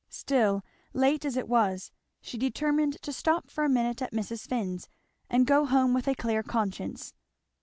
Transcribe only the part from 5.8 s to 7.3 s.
with a clear conscience.